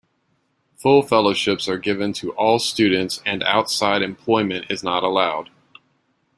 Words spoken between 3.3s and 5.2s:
outside employment is not